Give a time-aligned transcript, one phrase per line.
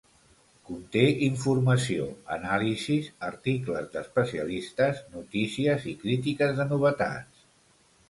[0.69, 2.07] Conté informació,
[2.37, 7.51] anàlisis, articles d’especialistes, notícies i crítiques de novetats.